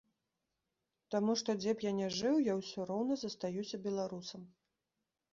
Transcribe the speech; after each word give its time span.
Таму 1.15 1.33
што, 1.41 1.49
дзе 1.59 1.73
б 1.81 1.85
я 1.85 1.91
не 1.99 2.07
жыў, 2.19 2.39
я 2.51 2.55
ўсё 2.61 2.85
роўна 2.91 3.17
застаюся 3.25 3.75
беларусам. 3.85 4.41